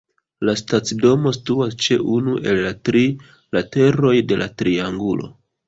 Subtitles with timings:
[0.47, 3.05] La stacidomo situas ĉe unu el la tri
[3.59, 5.33] lateroj de la triangulo.